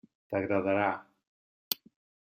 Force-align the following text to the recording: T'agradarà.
T'agradarà. 0.29 0.87